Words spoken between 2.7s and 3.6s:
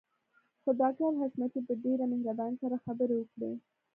خبرې وکړې.